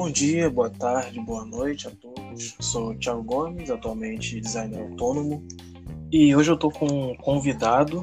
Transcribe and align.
Bom 0.00 0.10
dia, 0.10 0.48
boa 0.48 0.70
tarde, 0.70 1.20
boa 1.20 1.44
noite 1.44 1.86
a 1.86 1.90
todos. 1.90 2.56
Sou 2.58 2.94
Thiago 2.94 3.22
Gomes, 3.22 3.70
atualmente 3.70 4.40
designer 4.40 4.80
autônomo, 4.80 5.46
e 6.10 6.34
hoje 6.34 6.50
eu 6.50 6.54
estou 6.54 6.72
com 6.72 6.86
um 6.86 7.14
convidado 7.16 8.02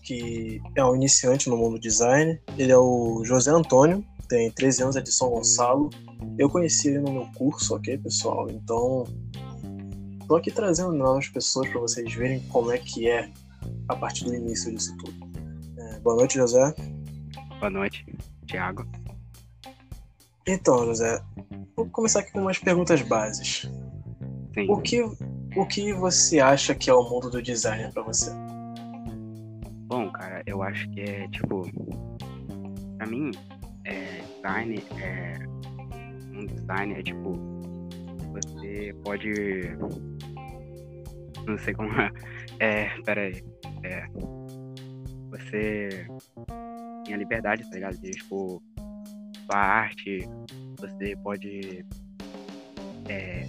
que 0.00 0.62
é 0.76 0.84
um 0.84 0.94
iniciante 0.94 1.50
no 1.50 1.56
mundo 1.56 1.76
design. 1.76 2.40
Ele 2.56 2.70
é 2.70 2.78
o 2.78 3.24
José 3.24 3.50
Antônio, 3.50 4.04
tem 4.28 4.48
13 4.52 4.84
anos, 4.84 4.94
é 4.96 5.00
de 5.00 5.10
São 5.10 5.30
Gonçalo. 5.30 5.90
Eu 6.38 6.48
conheci 6.48 6.86
ele 6.86 7.00
no 7.00 7.12
meu 7.12 7.26
curso, 7.36 7.74
ok, 7.74 7.98
pessoal? 7.98 8.48
Então, 8.48 9.02
estou 10.20 10.36
aqui 10.36 10.52
trazendo 10.52 10.92
novas 10.92 11.26
pessoas 11.26 11.68
para 11.68 11.80
vocês 11.80 12.14
verem 12.14 12.38
como 12.48 12.70
é 12.70 12.78
que 12.78 13.08
é 13.08 13.28
a 13.88 13.96
partir 13.96 14.24
do 14.24 14.32
início 14.32 14.72
disso 14.72 14.96
tudo. 14.98 15.16
É, 15.78 15.98
boa 15.98 16.14
noite, 16.14 16.34
José. 16.38 16.72
Boa 17.58 17.70
noite, 17.70 18.06
Thiago. 18.46 18.86
Então, 20.50 20.86
José, 20.86 21.20
vou 21.76 21.86
começar 21.90 22.20
aqui 22.20 22.32
com 22.32 22.40
umas 22.40 22.58
perguntas 22.58 23.02
básicas. 23.02 23.70
Sim. 24.54 24.70
O 24.70 24.80
que, 24.80 25.02
o 25.02 25.66
que 25.66 25.92
você 25.92 26.40
acha 26.40 26.74
que 26.74 26.88
é 26.88 26.94
o 26.94 27.02
mundo 27.02 27.28
do 27.28 27.42
design 27.42 27.92
para 27.92 28.02
você? 28.02 28.30
Bom, 29.88 30.10
cara, 30.10 30.42
eu 30.46 30.62
acho 30.62 30.88
que 30.88 31.02
é 31.02 31.28
tipo. 31.28 31.70
Pra 32.96 33.06
mim, 33.06 33.30
é, 33.84 34.22
design 34.36 34.82
é. 34.98 35.38
Um 36.32 36.46
design 36.46 36.94
é 36.94 37.02
tipo. 37.02 37.32
Você 38.32 38.94
pode. 39.04 39.30
Não 41.46 41.58
sei 41.58 41.74
como. 41.74 41.90
É, 42.00 42.10
é 42.58 43.02
pera 43.04 43.20
aí. 43.20 43.44
É. 43.82 44.06
Você 45.30 46.06
tem 47.04 47.14
a 47.14 47.18
liberdade, 47.18 47.68
tá 47.68 47.74
ligado? 47.74 47.98
De, 47.98 48.12
tipo, 48.12 48.62
sua 49.50 49.58
arte, 49.58 50.28
você 50.78 51.16
pode 51.16 51.84
é, 53.08 53.46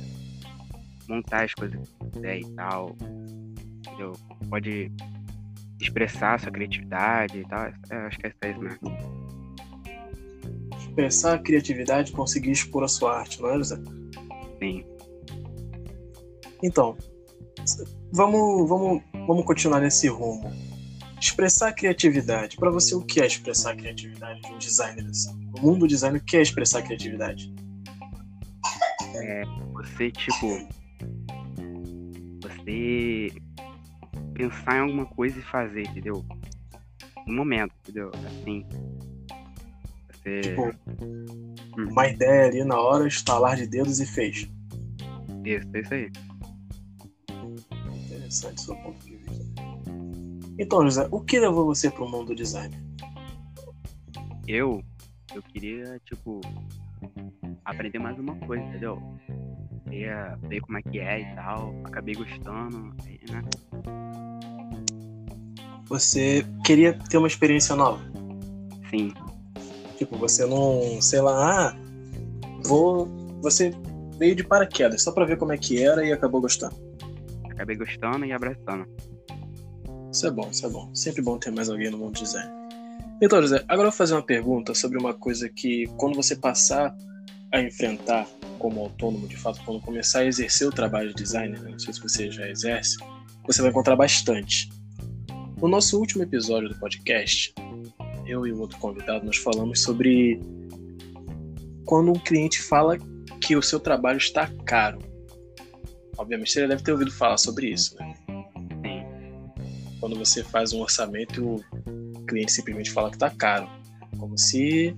montar 1.08 1.44
as 1.44 1.54
coisas 1.54 1.78
que 1.90 2.12
quiser 2.12 2.40
e 2.40 2.56
tal. 2.56 2.96
Entendeu? 3.86 4.14
Pode 4.50 4.92
expressar 5.82 6.40
sua 6.40 6.52
criatividade 6.52 7.40
e 7.40 7.48
tal. 7.48 7.68
Eu 7.90 8.00
acho 8.00 8.18
que 8.20 8.28
é 8.28 8.30
isso 8.30 8.60
mesmo. 8.60 8.80
Expressar 10.78 11.36
a 11.36 11.40
criatividade 11.40 12.12
conseguir 12.12 12.52
expor 12.52 12.84
a 12.84 12.88
sua 12.88 13.20
arte, 13.20 13.42
não 13.42 13.50
é, 13.50 13.58
José? 13.58 13.76
Sim. 14.60 14.86
Então, 16.64 16.98
vamos, 18.12 18.68
vamos, 18.68 19.04
vamos 19.28 19.46
continuar 19.46 19.80
nesse 19.80 20.08
rumo. 20.08 20.52
Expressar 21.20 21.70
a 21.70 21.74
criatividade. 21.74 22.56
Para 22.56 22.72
você, 22.72 22.96
o 22.96 23.02
que 23.02 23.22
é 23.22 23.28
expressar 23.28 23.72
a 23.72 23.76
criatividade 23.76 24.42
de 24.42 24.48
um 24.48 24.58
designer? 24.58 25.06
Assim? 25.08 25.34
No 25.56 25.62
mundo 25.62 25.80
do 25.80 25.88
design, 25.88 26.18
o 26.18 26.24
que 26.24 26.38
é 26.38 26.42
expressar 26.42 26.82
criatividade? 26.82 27.54
É, 29.16 29.44
você, 29.74 30.12
tipo. 30.12 30.48
Você 32.42 33.30
pensar 34.34 34.78
em 34.78 34.80
alguma 34.80 35.06
coisa 35.06 35.38
e 35.38 35.42
fazer, 35.42 35.82
entendeu? 35.82 36.26
No 37.28 37.34
momento, 37.34 37.74
entendeu? 37.82 38.12
Assim. 38.26 38.66
Você. 40.12 40.42
Tipo, 40.42 40.74
uma 41.78 42.08
ideia 42.08 42.48
ali 42.48 42.64
na 42.64 42.80
hora, 42.80 43.08
estalar 43.08 43.58
de 43.58 43.68
dedos 43.68 44.00
e 44.00 44.06
fez. 44.06 44.50
Isso, 45.44 45.68
é 45.74 45.80
isso 45.82 45.94
aí. 45.94 46.12
Interessante 48.06 48.62
seu 48.62 48.76
ponto 48.78 49.06
de 49.06 49.12
vista. 49.12 49.19
Então, 50.60 50.84
José, 50.84 51.08
o 51.10 51.22
que 51.22 51.40
levou 51.40 51.66
você 51.66 51.90
para 51.90 52.04
o 52.04 52.10
mundo 52.10 52.28
do 52.28 52.36
design? 52.36 52.76
Eu. 54.46 54.84
Eu 55.34 55.42
queria, 55.42 56.02
tipo. 56.04 56.42
Aprender 57.64 57.98
mais 57.98 58.20
uma 58.20 58.36
coisa, 58.36 58.62
entendeu? 58.66 59.02
Queria 59.86 60.38
ver 60.42 60.60
como 60.60 60.78
é 60.78 60.82
que 60.82 61.00
é 61.00 61.22
e 61.22 61.36
tal. 61.36 61.74
Acabei 61.86 62.14
gostando, 62.14 62.94
né? 63.30 63.42
Você 65.88 66.46
queria 66.66 66.94
ter 67.10 67.18
uma 67.18 67.28
experiência 67.28 67.74
nova? 67.74 68.02
Sim. 68.90 69.14
Tipo, 69.98 70.18
você 70.18 70.46
não, 70.46 71.02
sei 71.02 71.22
lá, 71.22 71.70
ah, 71.70 71.76
vou. 72.66 73.08
Você 73.42 73.72
veio 74.18 74.36
de 74.36 74.44
paraquedas 74.44 75.02
só 75.02 75.14
pra 75.14 75.24
ver 75.24 75.38
como 75.38 75.54
é 75.54 75.58
que 75.58 75.82
era 75.82 76.06
e 76.06 76.12
acabou 76.12 76.42
gostando. 76.42 76.76
Acabei 77.50 77.78
gostando 77.78 78.26
e 78.26 78.34
abraçando. 78.34 78.86
Isso 80.12 80.26
é 80.26 80.32
bom, 80.32 80.50
isso 80.50 80.66
é 80.66 80.70
bom. 80.70 80.94
Sempre 80.96 81.22
bom 81.22 81.38
ter 81.38 81.52
mais 81.52 81.70
alguém 81.70 81.90
no 81.90 81.98
mundo 81.98 82.14
do 82.14 82.24
design. 82.24 82.52
Então, 83.22 83.42
José, 83.42 83.64
agora 83.68 83.88
eu 83.88 83.92
vou 83.92 83.98
fazer 83.98 84.14
uma 84.14 84.24
pergunta 84.24 84.74
sobre 84.74 84.98
uma 84.98 85.14
coisa 85.14 85.50
que, 85.50 85.88
quando 85.98 86.16
você 86.16 86.36
passar 86.36 86.96
a 87.52 87.62
enfrentar 87.62 88.28
como 88.58 88.80
autônomo, 88.82 89.28
de 89.28 89.38
fato, 89.38 89.62
quando 89.66 89.82
começar 89.82 90.20
a 90.20 90.26
exercer 90.26 90.68
o 90.68 90.72
trabalho 90.72 91.10
de 91.10 91.16
designer, 91.16 91.62
né? 91.62 91.72
não 91.72 91.80
sei 91.80 91.94
se 91.94 92.02
você 92.02 92.32
já 92.32 92.48
exerce, 92.48 92.98
você 93.46 93.62
vai 93.62 93.72
encontrar 93.72 93.96
bastante. 93.96 94.70
No 95.62 95.68
nosso 95.68 96.00
último 96.00 96.24
episódio 96.24 96.70
do 96.70 96.76
podcast, 96.80 97.54
eu 98.26 98.48
e 98.48 98.52
o 98.54 98.60
outro 98.60 98.78
convidado, 98.78 99.26
nós 99.26 99.38
falamos 99.38 99.82
sobre 99.82 100.40
quando 101.86 102.12
um 102.12 102.20
cliente 102.20 102.62
fala 102.62 102.98
que 103.42 103.56
o 103.56 103.62
seu 103.62 103.80
trabalho 103.80 104.18
está 104.18 104.48
caro. 104.66 105.00
Obviamente 106.18 106.52
você 106.52 106.68
deve 106.68 106.84
ter 106.84 106.92
ouvido 106.92 107.12
falar 107.12 107.38
sobre 107.38 107.68
isso, 107.68 107.96
né? 107.96 108.14
Sim. 110.10 110.16
Quando 110.16 110.26
você 110.26 110.44
faz 110.44 110.74
um 110.74 110.82
orçamento 110.82 111.40
e 111.40 111.44
o 112.18 112.26
cliente 112.26 112.52
simplesmente 112.52 112.92
fala 112.92 113.10
que 113.10 113.16
está 113.16 113.30
caro. 113.30 113.70
Como 114.18 114.38
se 114.38 114.96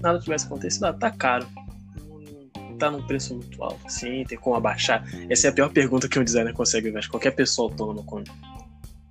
nada 0.00 0.18
tivesse 0.18 0.46
acontecido. 0.46 0.84
Ah, 0.84 0.92
tá 0.92 1.10
caro. 1.10 1.46
Tá 2.78 2.90
num 2.90 3.06
preço 3.06 3.34
muito 3.34 3.62
alto, 3.62 3.86
assim, 3.86 4.24
tem 4.24 4.38
como 4.38 4.56
abaixar. 4.56 5.04
Essa 5.28 5.48
é 5.48 5.50
a 5.50 5.52
pior 5.52 5.70
pergunta 5.70 6.08
que 6.08 6.18
um 6.18 6.24
designer 6.24 6.54
consegue 6.54 6.88
ouvir. 6.88 7.06
Qualquer 7.08 7.32
pessoa 7.32 7.70
autônoma 7.70 8.02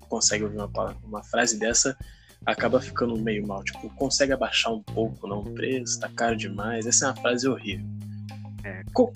consegue 0.08 0.44
ouvir 0.44 0.58
uma, 0.58 0.98
uma 1.04 1.24
frase 1.24 1.60
dessa 1.60 1.96
acaba 2.46 2.82
ficando 2.82 3.16
meio 3.18 3.46
mal. 3.46 3.64
Tipo, 3.64 3.88
consegue 3.92 4.34
abaixar 4.34 4.74
um 4.74 4.82
pouco, 4.82 5.28
não, 5.28 5.42
o 5.42 5.54
preço, 5.54 6.00
tá 6.00 6.10
caro 6.10 6.36
demais. 6.36 6.88
Essa 6.88 7.06
é 7.06 7.08
uma 7.10 7.16
frase 7.18 7.48
horrível. 7.48 7.86
É. 8.64 8.82
Co- 8.92 9.14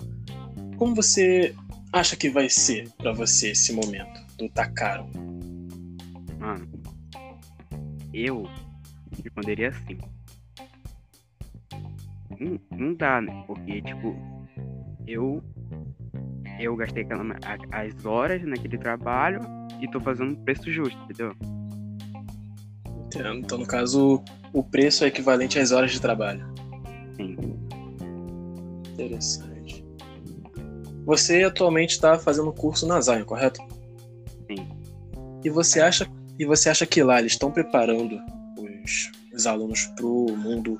como 0.78 0.94
você 0.94 1.56
acha 1.92 2.16
que 2.16 2.30
vai 2.30 2.48
ser 2.48 2.90
pra 2.98 3.12
você 3.12 3.52
esse 3.52 3.74
momento 3.74 4.22
do 4.38 4.48
tá 4.50 4.70
caro? 4.70 5.10
Mano, 6.44 6.68
eu 8.14 8.44
responderia 9.24 9.70
assim. 9.70 9.98
Não, 12.38 12.60
não 12.78 12.94
dá, 12.96 13.22
né? 13.22 13.46
Porque, 13.48 13.82
tipo, 13.82 14.14
eu. 15.08 15.42
Eu 16.60 16.76
gastei 16.76 17.04
aquela, 17.04 17.24
as 17.72 18.06
horas 18.06 18.44
naquele 18.44 18.78
trabalho 18.78 19.40
e 19.80 19.88
tô 19.88 20.02
fazendo 20.02 20.34
um 20.34 20.36
preço 20.36 20.70
justo, 20.70 21.02
entendeu? 21.04 21.34
Entendo. 23.06 23.36
Então, 23.36 23.58
no 23.58 23.66
caso, 23.66 24.22
o 24.52 24.62
preço 24.62 25.06
é 25.06 25.08
equivalente 25.08 25.58
às 25.58 25.72
horas 25.72 25.92
de 25.92 26.02
trabalho. 26.02 26.46
Sim. 27.16 27.38
Interessante. 28.92 29.86
Você 31.06 31.44
atualmente 31.44 31.92
está 31.92 32.20
fazendo 32.20 32.52
curso 32.52 32.86
na 32.86 33.00
Zion, 33.00 33.24
correto? 33.24 33.62
Sim. 34.46 34.68
E 35.44 35.50
você 35.50 35.82
acha, 35.82 36.06
e 36.40 36.46
você 36.46 36.70
acha 36.70 36.86
que 36.86 37.04
lá 37.04 37.20
eles 37.20 37.34
estão 37.34 37.52
preparando 37.52 38.20
os, 38.58 39.12
os 39.34 39.48
alunos 39.48 39.86
para 39.96 40.06
o 40.06 40.36
mundo 40.36 40.80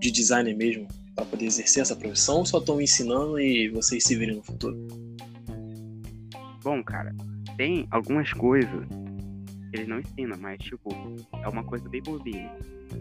de 0.00 0.10
design 0.10 0.54
mesmo, 0.54 0.86
para 1.14 1.24
poder 1.24 1.46
exercer 1.46 1.82
essa 1.82 1.96
profissão, 1.96 2.38
ou 2.38 2.46
só 2.46 2.58
estão 2.58 2.80
ensinando 2.80 3.40
e 3.40 3.68
vocês 3.68 4.04
se 4.04 4.14
virem 4.16 4.36
no 4.36 4.42
futuro? 4.42 4.76
Bom, 6.62 6.82
cara, 6.82 7.14
tem 7.56 7.86
algumas 7.90 8.32
coisas 8.32 8.86
que 9.70 9.76
eles 9.76 9.88
não 9.88 10.00
ensinam, 10.00 10.38
mas, 10.38 10.58
tipo, 10.58 10.90
é 11.42 11.48
uma 11.48 11.64
coisa 11.64 11.88
bem 11.88 12.02
bobinha. 12.02 12.50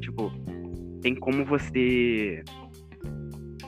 Tipo, 0.01 0.31
tem 1.01 1.15
como 1.15 1.45
você. 1.45 2.43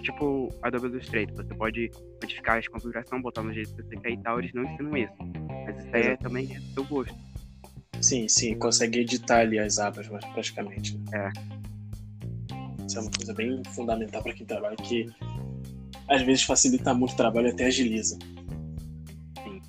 Tipo, 0.02 0.50
Adobe 0.64 0.88
Illustrator, 0.88 1.36
você 1.36 1.54
pode 1.54 1.92
modificar 2.22 2.58
as 2.58 2.68
configurações, 2.68 3.22
botar 3.22 3.44
no 3.44 3.54
jeito 3.54 3.76
que 3.76 3.84
você 3.84 3.96
quer 3.98 4.12
e 4.12 4.18
tal, 4.18 4.40
eles 4.40 4.54
não 4.54 4.64
ensinam 4.64 4.98
isso. 4.98 5.14
Mas 5.66 5.78
isso 5.78 5.96
aí 5.96 6.02
é, 6.02 6.18
também 6.18 6.56
é 6.56 6.60
do 6.60 6.74
seu 6.74 6.84
gosto. 6.86 7.29
Sim, 8.02 8.28
sim, 8.28 8.58
consegue 8.58 9.00
editar 9.00 9.40
ali 9.40 9.60
as 9.60 9.78
abas 9.78 10.08
mas 10.08 10.24
praticamente. 10.26 10.98
né? 11.12 11.32
É. 11.36 11.60
Isso 12.86 12.98
é 12.98 13.02
uma 13.02 13.12
coisa 13.12 13.34
bem 13.34 13.62
fundamental 13.76 14.24
para 14.24 14.34
quem 14.34 14.46
trabalha, 14.46 14.76
que 14.78 15.08
às 16.08 16.22
vezes 16.24 16.44
facilita 16.44 16.94
muito 16.94 17.14
o 17.14 17.18
trabalho 17.18 17.48
e 17.48 17.52
até 17.52 17.66
agiliza. 17.66 18.18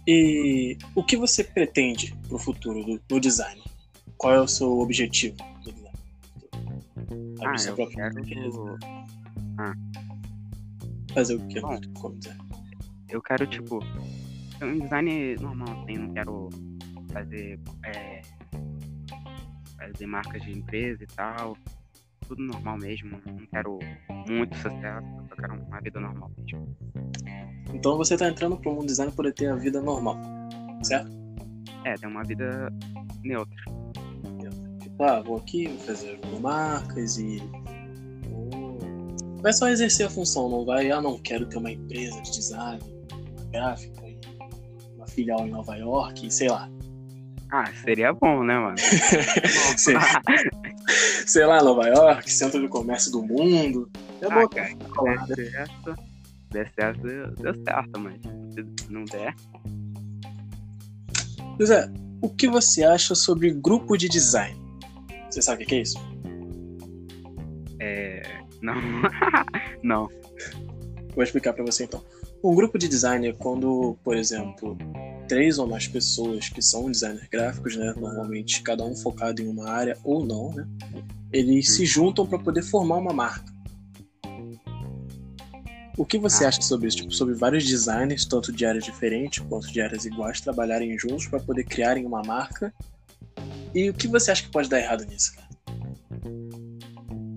E 0.06 0.78
o 0.94 1.04
que 1.04 1.16
você 1.16 1.44
pretende 1.44 2.16
para 2.26 2.36
o 2.36 2.38
futuro 2.38 2.82
do, 2.82 3.00
do 3.06 3.20
design? 3.20 3.60
Qual 4.16 4.34
é 4.34 4.40
o 4.40 4.48
seu 4.48 4.80
objetivo 4.80 5.36
do 5.62 5.72
design? 5.72 5.98
Ah, 7.44 7.54
eu 7.66 7.88
quero. 7.88 8.20
empresa, 8.20 8.78
fazer 11.12 11.34
o 11.34 11.46
que? 11.46 11.60
Bom. 11.60 11.80
Como 11.94 12.18
dizer? 12.18 12.36
Eu 13.08 13.20
quero, 13.22 13.46
tipo. 13.46 13.80
Um 14.62 14.78
design 14.78 15.36
normal, 15.36 15.82
assim, 15.82 15.98
não 15.98 16.14
quero 16.14 16.50
fazer. 17.12 17.58
É, 17.84 18.09
fazer 19.80 20.06
marcas 20.06 20.42
de 20.42 20.52
empresa 20.52 21.02
e 21.02 21.06
tal. 21.06 21.56
tudo 22.26 22.42
normal 22.42 22.78
mesmo. 22.78 23.20
Não 23.26 23.46
quero 23.46 23.78
muito 24.28 24.56
sucesso, 24.56 25.06
só 25.28 25.34
quero 25.36 25.54
uma 25.54 25.80
vida 25.80 26.00
normal 26.00 26.30
mesmo. 26.36 26.76
Então 27.72 27.96
você 27.96 28.16
tá 28.16 28.28
entrando 28.28 28.56
pro 28.56 28.72
mundo 28.72 28.86
design 28.86 29.12
por 29.12 29.30
ter 29.32 29.50
a 29.50 29.56
vida 29.56 29.80
normal, 29.80 30.16
certo? 30.82 31.10
É, 31.84 31.94
ter 31.94 32.06
uma 32.06 32.22
vida 32.24 32.68
neutra. 33.22 33.64
Tipo, 34.80 35.04
ah, 35.04 35.22
vou 35.22 35.36
aqui, 35.36 35.68
vou 35.68 35.78
fazer 35.78 36.20
marcas 36.40 37.18
e. 37.18 37.40
Vai 39.40 39.52
só 39.54 39.68
exercer 39.68 40.06
a 40.06 40.10
função, 40.10 40.50
não 40.50 40.66
vai, 40.66 40.90
ah, 40.90 41.00
não, 41.00 41.18
quero 41.18 41.46
ter 41.46 41.56
uma 41.56 41.70
empresa 41.70 42.20
de 42.20 42.30
design, 42.30 42.82
uma 43.32 43.50
gráfica, 43.50 44.02
uma 44.96 45.06
filial 45.06 45.46
em 45.46 45.50
Nova 45.50 45.76
York, 45.76 46.30
sei 46.30 46.50
lá. 46.50 46.68
Ah, 47.52 47.70
seria 47.84 48.12
bom, 48.12 48.44
né, 48.44 48.58
mano? 48.58 48.76
sei, 49.76 49.96
sei 51.26 51.46
lá, 51.46 51.62
Nova 51.62 51.88
York, 51.88 52.30
centro 52.30 52.60
de 52.60 52.68
comércio 52.68 53.10
do 53.10 53.22
mundo. 53.22 53.90
É 54.20 54.26
ah, 54.26 54.34
bom, 54.34 54.48
cara, 54.48 54.70
falar, 54.94 55.26
der 55.26 55.50
certo, 55.50 55.94
der 56.50 56.72
certo, 56.74 57.02
deu 57.02 57.64
certo, 57.64 57.98
mas 57.98 58.20
se 58.54 58.90
não 58.92 59.04
der, 59.04 59.34
José, 61.58 61.90
o 62.22 62.28
que 62.28 62.48
você 62.48 62.84
acha 62.84 63.14
sobre 63.14 63.50
grupo 63.50 63.96
de 63.96 64.08
design? 64.08 64.58
Você 65.30 65.42
sabe 65.42 65.64
o 65.64 65.66
que 65.66 65.74
é 65.74 65.82
isso? 65.82 65.98
é. 67.80 68.22
Não. 68.62 68.74
não. 69.82 70.08
Vou 71.14 71.24
explicar 71.24 71.52
para 71.52 71.64
você 71.64 71.84
então. 71.84 72.02
Um 72.42 72.54
grupo 72.54 72.78
de 72.78 72.88
design 72.88 73.28
é 73.28 73.32
quando, 73.32 73.96
por 74.04 74.16
exemplo, 74.16 74.76
três 75.30 75.60
ou 75.60 75.66
mais 75.68 75.86
pessoas 75.86 76.48
que 76.48 76.60
são 76.60 76.90
designers 76.90 77.28
gráficos, 77.28 77.76
né, 77.76 77.94
normalmente 77.96 78.62
cada 78.62 78.84
um 78.84 78.96
focado 78.96 79.40
em 79.40 79.46
uma 79.46 79.70
área 79.70 79.96
ou 80.02 80.26
não, 80.26 80.52
né, 80.52 80.66
eles 81.32 81.70
se 81.72 81.86
juntam 81.86 82.26
para 82.26 82.36
poder 82.40 82.62
formar 82.64 82.96
uma 82.96 83.12
marca. 83.12 83.48
O 85.96 86.04
que 86.04 86.18
você 86.18 86.44
Ah. 86.44 86.48
acha 86.48 86.60
sobre 86.62 86.88
isso? 86.88 86.96
Tipo, 86.96 87.12
sobre 87.12 87.34
vários 87.34 87.64
designers, 87.64 88.24
tanto 88.24 88.52
de 88.52 88.66
áreas 88.66 88.82
diferentes 88.84 89.38
quanto 89.48 89.70
de 89.70 89.80
áreas 89.80 90.04
iguais, 90.04 90.40
trabalharem 90.40 90.98
juntos 90.98 91.28
para 91.28 91.38
poder 91.38 91.62
criarem 91.64 92.04
uma 92.04 92.22
marca? 92.22 92.74
E 93.72 93.88
o 93.88 93.94
que 93.94 94.08
você 94.08 94.32
acha 94.32 94.42
que 94.42 94.50
pode 94.50 94.68
dar 94.68 94.80
errado 94.80 95.04
nisso, 95.04 95.32
cara? 95.36 95.48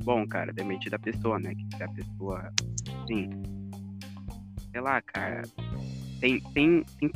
Bom, 0.03 0.25
cara, 0.27 0.51
depende 0.51 0.89
da 0.89 0.97
pessoa, 0.97 1.37
né? 1.39 1.53
Que 1.53 1.77
se 1.77 1.83
a 1.83 1.87
pessoa. 1.89 2.51
Sim. 3.07 3.29
Sei 4.71 4.81
lá, 4.81 4.99
cara. 5.01 5.43
Tem, 6.23 6.39
tem, 6.39 6.85
tem, 7.01 7.11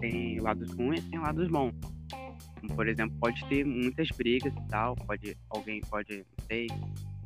tem 0.00 0.38
lados 0.38 0.70
ruins 0.70 1.04
e 1.04 1.10
tem 1.10 1.18
lados 1.18 1.48
bons. 1.48 1.74
Como, 2.60 2.76
por 2.76 2.86
exemplo, 2.86 3.16
pode 3.18 3.44
ter 3.46 3.66
muitas 3.66 4.08
brigas 4.16 4.54
e 4.54 4.68
tal. 4.68 4.94
Pode, 4.94 5.36
alguém 5.50 5.80
pode, 5.90 6.18
não 6.18 6.46
sei, 6.46 6.68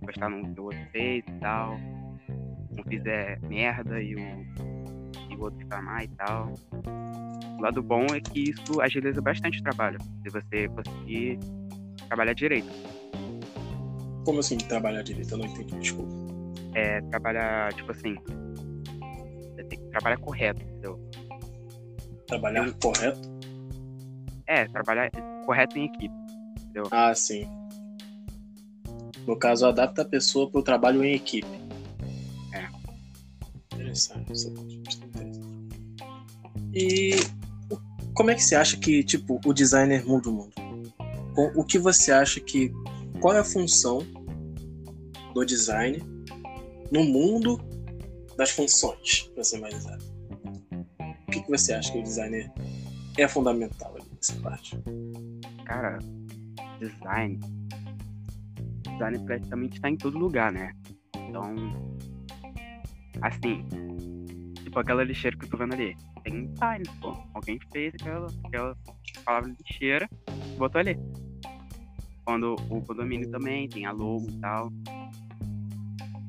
gostar 0.00 0.30
no 0.30 0.54
que 0.54 0.58
o 0.58 0.64
outro 0.64 0.80
fez 0.92 1.22
e 1.28 1.32
tal. 1.32 1.74
Um 1.74 2.82
fizer 2.88 3.38
merda 3.42 4.00
e 4.02 4.14
o, 4.14 4.18
e 4.18 5.36
o 5.36 5.42
outro 5.42 5.58
ficar 5.58 5.82
mais 5.82 6.10
e 6.10 6.14
tal. 6.14 6.54
O 7.58 7.60
lado 7.60 7.82
bom 7.82 8.06
é 8.14 8.20
que 8.20 8.48
isso 8.48 8.80
agiliza 8.80 9.20
bastante 9.20 9.60
o 9.60 9.62
trabalho. 9.62 9.98
Se 10.22 10.30
você 10.30 10.68
conseguir 10.68 11.38
trabalhar 12.08 12.32
direito. 12.32 12.72
Como 14.24 14.40
assim 14.40 14.56
trabalhar 14.56 15.02
direito? 15.02 15.32
Eu 15.32 15.36
não 15.36 15.44
entendi, 15.44 15.78
desculpa. 15.80 16.14
é 16.74 17.02
trabalhar, 17.02 17.74
tipo 17.74 17.92
assim. 17.92 18.16
Você 19.54 19.64
tem 19.64 19.78
que 19.78 19.90
trabalhar 19.90 20.16
correto, 20.16 20.62
entendeu? 20.62 21.05
Trabalhar 22.26 22.72
correto? 22.74 23.28
É, 24.46 24.66
trabalhar 24.66 25.10
correto 25.44 25.78
em 25.78 25.86
equipe. 25.86 26.14
Ah, 26.90 27.14
sim. 27.14 27.48
No 29.26 29.36
caso, 29.36 29.66
adapta 29.66 30.02
a 30.02 30.04
pessoa 30.04 30.50
para 30.50 30.60
o 30.60 30.62
trabalho 30.62 31.04
em 31.04 31.14
equipe. 31.14 31.48
É. 32.52 32.68
Interessante, 33.74 34.32
é. 34.32 34.76
E 36.72 37.10
como 38.14 38.30
é 38.30 38.34
que 38.34 38.42
você 38.42 38.54
acha 38.54 38.76
que, 38.76 39.02
tipo, 39.02 39.40
o 39.44 39.52
designer 39.52 40.06
muda 40.06 40.28
o 40.30 40.32
mundo? 40.32 40.52
O 41.54 41.64
que 41.64 41.78
você 41.78 42.12
acha 42.12 42.40
que. 42.40 42.72
Qual 43.20 43.34
é 43.34 43.40
a 43.40 43.44
função 43.44 43.98
do 45.34 45.44
design 45.44 46.02
no 46.90 47.04
mundo 47.04 47.58
das 48.36 48.50
funções, 48.50 49.22
para 49.34 49.42
ser 49.42 49.58
mais 49.58 49.74
exato? 49.74 50.04
Que 51.46 51.52
você 51.52 51.74
acha 51.74 51.92
que 51.92 51.98
o 51.98 52.02
designer 52.02 52.52
é 53.16 53.28
fundamental 53.28 53.94
ali 53.94 54.04
nessa 54.12 54.34
parte? 54.40 54.76
Cara, 55.64 55.98
design. 56.80 57.38
Design 58.82 59.18
praticamente 59.24 59.76
está 59.76 59.88
em 59.88 59.96
todo 59.96 60.18
lugar, 60.18 60.50
né? 60.50 60.72
Então. 61.14 61.54
Assim. 63.22 63.64
Tipo 64.56 64.80
aquela 64.80 65.04
lixeira 65.04 65.36
que 65.38 65.44
eu 65.44 65.50
tô 65.50 65.56
vendo 65.56 65.74
ali. 65.74 65.96
Tem 66.24 66.48
design, 66.48 66.84
pô. 67.00 67.16
Alguém 67.32 67.60
fez 67.72 67.94
aquela, 67.94 68.26
aquela 68.44 68.76
palavra 69.24 69.54
lixeira 69.56 70.10
e 70.26 70.56
botou 70.58 70.80
ali. 70.80 70.98
Quando 72.24 72.56
o 72.68 72.82
condomínio 72.82 73.30
também 73.30 73.68
tem 73.68 73.86
a 73.86 73.92
logo 73.92 74.28
e 74.28 74.40
tal. 74.40 74.72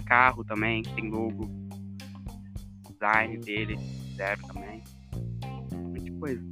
Carro 0.05 0.43
também 0.43 0.83
tem 0.83 1.09
logo. 1.09 1.49
Design 2.91 3.39
dele, 3.39 3.77
zero 4.15 4.45
também. 4.45 4.83
Coisa. 6.19 6.43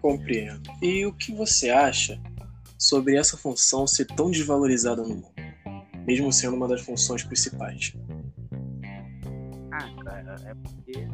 Compreendo. 0.00 0.62
E 0.80 1.04
o 1.06 1.12
que 1.12 1.32
você 1.32 1.70
acha 1.70 2.20
sobre 2.78 3.16
essa 3.16 3.36
função 3.36 3.86
ser 3.86 4.06
tão 4.06 4.30
desvalorizada 4.30 5.02
no 5.02 5.08
mundo? 5.08 5.28
Mesmo 6.06 6.32
sendo 6.32 6.56
uma 6.56 6.68
das 6.68 6.80
funções 6.80 7.22
principais. 7.22 7.92
Ah, 9.72 10.02
cara, 10.04 10.36
é 10.44 10.54
porque. 10.54 11.08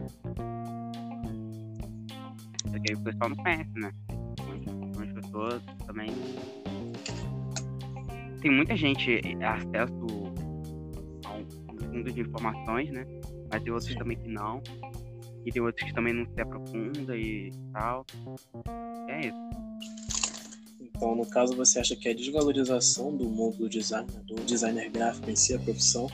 É 2.72 2.80
que 2.80 2.92
aí 2.92 2.96
o 2.96 3.00
pessoal 3.00 3.30
não 3.30 3.36
conhece, 3.36 3.70
né? 3.74 3.92
Algumas 4.68 5.12
pessoas 5.12 5.62
também. 5.86 6.10
Tem 8.40 8.50
muita 8.50 8.76
gente 8.76 9.20
acesso 9.42 10.06
a 11.24 11.32
um 11.32 11.92
mundo 11.92 12.12
de 12.12 12.20
informações, 12.20 12.90
né? 12.90 13.06
Mas 13.50 13.62
tem 13.62 13.72
outros 13.72 13.90
Sim. 13.90 13.98
também 13.98 14.16
que 14.18 14.28
não. 14.28 14.62
E 15.44 15.52
tem 15.52 15.60
outros 15.62 15.86
que 15.86 15.94
também 15.94 16.14
não 16.14 16.26
se 16.26 16.40
aprofunda 16.40 17.16
e 17.16 17.52
tal. 17.72 18.06
É 19.08 19.28
isso. 19.28 19.64
Então, 20.80 21.14
no 21.14 21.26
caso, 21.26 21.56
você 21.56 21.80
acha 21.80 21.96
que 21.96 22.08
a 22.08 22.14
desvalorização 22.14 23.16
do 23.16 23.28
mundo 23.28 23.58
do 23.58 23.68
design, 23.68 24.06
do 24.26 24.36
designer 24.36 24.90
gráfico 24.90 25.28
em 25.30 25.36
si, 25.36 25.52
a 25.52 25.58
profissão, 25.58 26.08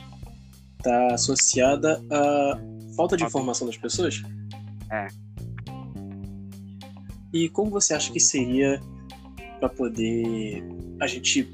está 0.78 1.14
associada 1.14 2.02
à 2.11 2.61
falta 2.97 3.16
de 3.16 3.25
informação 3.25 3.66
das 3.66 3.76
pessoas? 3.76 4.23
É. 4.90 5.07
E 7.33 7.49
como 7.50 7.71
você 7.71 7.95
acha 7.95 8.12
que 8.12 8.19
seria 8.19 8.81
para 9.61 9.69
poder 9.69 10.64
a 11.00 11.07
gente 11.07 11.49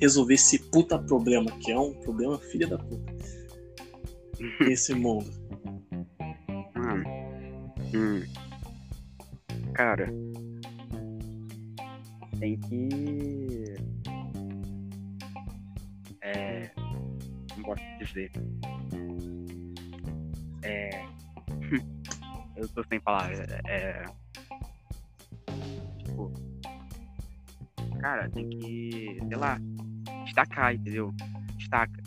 resolver 0.00 0.34
esse 0.34 0.58
puta 0.58 0.98
problema, 0.98 1.50
que 1.58 1.70
é 1.70 1.78
um 1.78 1.92
problema 1.92 2.38
filha 2.38 2.66
da 2.66 2.78
puta, 2.78 3.12
nesse 4.60 4.94
mundo? 4.94 5.41
Hum. 7.94 8.22
Cara. 9.74 10.06
Tem 12.38 12.58
que. 12.58 13.74
É. 16.22 16.70
Não 17.56 17.62
posso 17.64 17.82
dizer. 18.00 18.32
É. 20.62 21.04
Eu 22.56 22.68
tô 22.68 22.82
sem 22.84 23.00
palavras. 23.00 23.40
É. 23.66 24.04
Tipo. 25.98 26.32
Cara, 28.00 28.30
tem 28.30 28.48
que. 28.48 29.18
Sei 29.28 29.36
lá. 29.36 29.58
Destacar, 30.24 30.74
entendeu? 30.74 31.12
Destaca. 31.56 32.02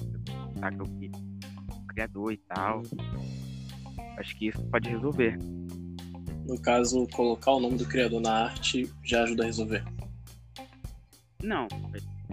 Destaca 0.52 0.84
o 0.84 1.00
que. 1.00 1.12
Criador 1.90 2.34
e 2.34 2.38
tal. 2.38 2.82
Acho 4.18 4.36
que 4.38 4.48
isso 4.48 4.64
pode 4.66 4.90
resolver. 4.90 5.38
No 6.46 6.60
caso, 6.62 7.08
colocar 7.08 7.52
o 7.52 7.60
nome 7.60 7.78
do 7.78 7.88
criador 7.88 8.22
na 8.22 8.46
arte 8.46 8.92
já 9.04 9.24
ajuda 9.24 9.44
a 9.44 9.46
resolver. 9.48 9.84
Não, 11.44 11.68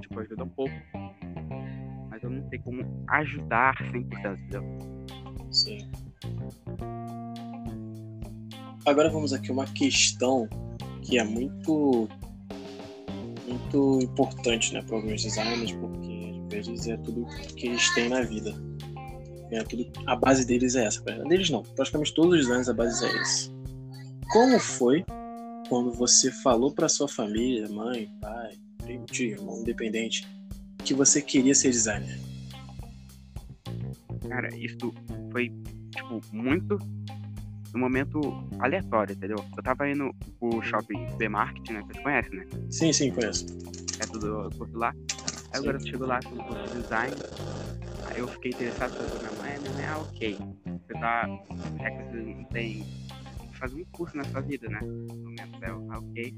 tipo, 0.01 0.21
ajuda 0.21 0.45
um 0.45 0.49
pouco. 0.49 0.75
Mas 2.11 2.23
eu 2.23 2.31
não 2.31 2.49
sei 2.49 2.59
como 2.59 2.85
ajudar 3.09 3.75
100%, 3.91 4.39
entendeu? 4.39 4.63
Sim. 5.51 5.91
Agora 8.85 9.09
vamos 9.11 9.33
aqui 9.33 9.51
uma 9.51 9.67
questão 9.67 10.49
que 11.03 11.19
é 11.19 11.25
muito 11.25 12.09
muito 13.47 14.01
importante, 14.03 14.73
né, 14.73 14.83
para 14.83 14.97
alguns 14.97 15.23
designers, 15.23 15.73
porque 15.73 16.57
às 16.59 16.67
vezes 16.67 16.89
é 16.89 16.97
tudo 16.97 17.27
que 17.57 17.67
eles 17.67 17.91
têm 17.95 18.09
na 18.09 18.23
vida. 18.23 18.55
É 19.51 19.63
tudo, 19.65 19.87
a 20.07 20.17
base 20.17 20.47
deles 20.47 20.75
é 20.75 20.87
essa. 20.87 21.03
A 21.07 21.29
deles 21.29 21.51
não, 21.51 21.63
praticamente 21.63 22.15
todos 22.15 22.33
os 22.33 22.41
designers 22.41 22.69
a 22.69 22.73
base 22.73 23.05
é 23.05 23.21
essa. 23.21 23.52
Como 24.33 24.59
foi 24.59 25.05
quando 25.69 25.93
você 25.93 26.33
falou 26.33 26.73
para 26.73 26.89
sua 26.89 27.07
família, 27.07 27.69
mãe, 27.69 28.11
pai, 28.19 28.57
primo, 28.83 29.05
tio, 29.05 29.33
irmão, 29.33 29.61
independente, 29.61 30.27
que 30.83 30.95
você 30.95 31.21
queria 31.21 31.55
ser 31.55 31.71
designer? 31.71 32.19
Cara, 34.27 34.49
isso 34.57 34.91
foi, 35.31 35.53
tipo, 35.95 36.21
muito 36.33 36.79
no 37.75 37.81
momento 37.81 38.21
aleatório, 38.59 39.15
entendeu? 39.15 39.37
Eu 39.55 39.63
tava 39.63 39.87
indo 39.87 40.11
pro 40.41 40.63
shopping 40.63 41.15
B-Market, 41.19 41.71
né? 41.71 41.83
Você 41.87 42.01
conhece, 42.01 42.31
né? 42.35 42.47
Sim, 42.71 42.91
sim, 42.91 43.11
conheço. 43.11 43.47
É 44.01 44.07
tudo 44.07 44.49
curto 44.57 44.79
lá. 44.79 44.95
Aí 45.53 45.61
o 45.61 45.63
garoto 45.63 45.87
chegou 45.87 46.07
lá 46.07 46.21
com 46.23 46.37
o 46.37 46.81
design. 46.81 47.15
Aí 48.07 48.19
eu 48.19 48.29
fiquei 48.29 48.53
interessado 48.53 48.97
pela 48.97 49.19
minha 49.19 49.33
mãe. 49.33 49.59
Minha 49.59 49.73
mãe, 49.75 49.85
ah, 49.85 49.99
ok. 49.99 50.39
Você 50.65 50.93
tá. 50.95 51.29
Já 51.79 51.91
que 51.91 52.03
você 52.05 52.17
não 52.17 52.45
tem. 52.45 52.87
Fazer 53.63 53.81
um 53.81 53.85
curso 53.93 54.17
na 54.17 54.25
sua 54.25 54.41
vida, 54.41 54.69
né? 54.69 54.81
No 54.83 55.15
momento 55.15 55.61
dela, 55.61 55.81
ah, 55.91 55.99
ok. 56.01 56.35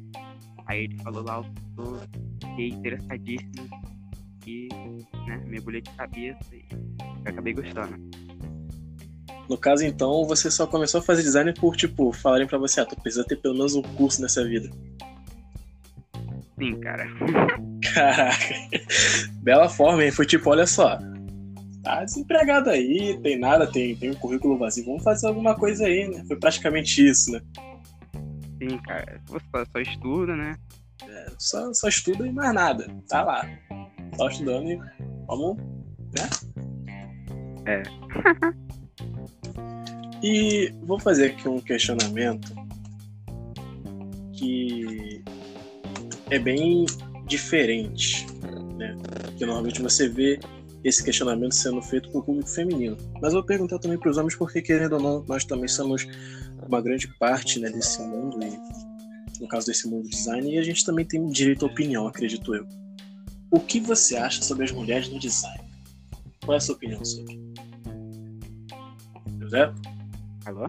Aí 0.66 0.84
ele 0.84 0.98
falou 0.98 1.24
lá, 1.24 1.42
eu 1.78 2.00
fiquei 2.38 2.68
interessadíssimo 2.68 3.70
e 4.46 4.68
né, 5.26 5.42
mergulhei 5.46 5.80
de 5.80 5.90
cabeça 5.92 6.44
e 6.52 6.66
acabei 7.24 7.54
gostando. 7.54 7.96
No 9.48 9.56
caso, 9.56 9.86
então, 9.86 10.26
você 10.26 10.50
só 10.50 10.66
começou 10.66 11.00
a 11.00 11.02
fazer 11.02 11.22
design 11.22 11.54
por, 11.54 11.74
tipo, 11.76 12.12
falarem 12.12 12.46
pra 12.46 12.58
você, 12.58 12.82
ah, 12.82 12.84
tu 12.84 12.94
precisa 13.00 13.24
ter 13.24 13.36
pelo 13.36 13.54
menos 13.54 13.74
um 13.74 13.80
curso 13.80 14.20
nessa 14.20 14.44
vida. 14.44 14.68
Sim, 16.58 16.78
cara. 16.80 17.06
Caraca. 17.94 18.54
Bela 19.42 19.70
forma, 19.70 20.04
hein? 20.04 20.10
Foi 20.10 20.26
tipo, 20.26 20.50
olha 20.50 20.66
só. 20.66 20.98
Tá 21.84 22.02
desempregado 22.02 22.70
aí, 22.70 23.20
tem 23.22 23.38
nada, 23.38 23.70
tem, 23.70 23.94
tem 23.94 24.10
um 24.10 24.14
currículo 24.14 24.56
vazio. 24.56 24.86
Vamos 24.86 25.04
fazer 25.04 25.26
alguma 25.26 25.54
coisa 25.54 25.86
aí, 25.86 26.08
né? 26.08 26.24
Foi 26.26 26.36
praticamente 26.36 27.06
isso, 27.06 27.30
né? 27.30 27.40
Sim, 28.58 28.78
cara. 28.78 29.20
Você 29.26 29.44
só, 29.54 29.64
só 29.70 29.78
estuda, 29.80 30.34
né? 30.34 30.56
É, 31.06 31.26
só, 31.38 31.74
só 31.74 31.88
estuda 31.88 32.26
e 32.26 32.32
mais 32.32 32.54
nada. 32.54 32.86
Tá 33.06 33.22
lá. 33.22 33.46
Só 34.16 34.28
estudando 34.28 34.70
e 34.70 34.80
vamos, 35.26 35.58
né? 36.16 36.30
É. 37.66 37.82
E 40.26 40.72
vou 40.84 40.98
fazer 40.98 41.32
aqui 41.32 41.46
um 41.46 41.60
questionamento 41.60 42.54
que 44.32 45.22
é 46.30 46.38
bem 46.38 46.86
diferente, 47.26 48.26
né? 48.78 48.96
Porque 49.22 49.44
normalmente 49.44 49.82
você 49.82 50.08
vê 50.08 50.40
esse 50.84 51.02
questionamento 51.02 51.54
sendo 51.54 51.80
feito 51.80 52.10
para 52.10 52.20
o 52.20 52.22
público 52.22 52.48
feminino. 52.48 52.96
Mas 53.14 53.32
eu 53.32 53.40
vou 53.40 53.44
perguntar 53.44 53.78
também 53.78 53.98
para 53.98 54.10
os 54.10 54.18
homens 54.18 54.36
porque, 54.36 54.60
querendo 54.60 54.94
ou 54.94 55.00
não, 55.00 55.24
nós 55.24 55.44
também 55.44 55.66
somos 55.66 56.06
uma 56.68 56.80
grande 56.80 57.08
parte 57.18 57.58
né, 57.58 57.70
desse 57.70 58.00
mundo, 58.02 58.38
e, 58.44 59.40
no 59.40 59.48
caso 59.48 59.66
desse 59.66 59.88
mundo 59.88 60.08
design, 60.08 60.54
e 60.54 60.58
a 60.58 60.62
gente 60.62 60.84
também 60.84 61.06
tem 61.06 61.26
direito 61.28 61.64
à 61.64 61.68
opinião, 61.68 62.06
acredito 62.06 62.54
eu. 62.54 62.66
O 63.50 63.58
que 63.58 63.80
você 63.80 64.16
acha 64.16 64.42
sobre 64.42 64.64
as 64.64 64.72
mulheres 64.72 65.08
no 65.08 65.18
design? 65.18 65.64
Qual 66.44 66.54
é 66.54 66.58
a 66.58 66.60
sua 66.60 66.74
opinião 66.74 67.02
sobre? 67.02 67.40
José? 69.40 69.72
Alô? 70.44 70.68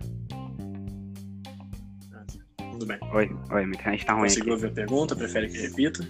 Tudo 2.72 2.86
bem. 2.86 2.98
Oi, 3.14 3.30
oi, 3.52 3.66
minha 3.66 3.78
internet 3.78 4.06
tá 4.06 4.14
ruim. 4.14 4.24
Conseguiu 4.24 4.54
ouvir 4.54 4.68
a 4.68 4.72
pergunta? 4.72 5.16
Prefere 5.16 5.50
que 5.50 5.58
repita? 5.58 6.06